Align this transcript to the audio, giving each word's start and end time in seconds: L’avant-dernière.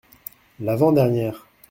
L’avant-dernière. 0.59 1.45